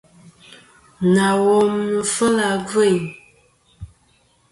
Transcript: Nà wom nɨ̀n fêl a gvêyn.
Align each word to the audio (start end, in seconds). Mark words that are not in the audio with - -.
Nà 1.13 1.25
wom 1.45 1.71
nɨ̀n 1.89 2.05
fêl 2.13 2.37
a 2.47 2.49
gvêyn. 2.67 3.03